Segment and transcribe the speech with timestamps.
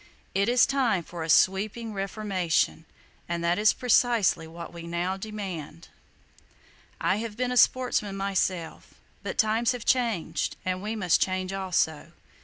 [0.33, 2.85] It is time for a sweeping Reformation;
[3.29, 5.89] and that is precisely what we now demand.
[6.99, 12.13] I have been a sportsman myself; but times have changed, and we must change also.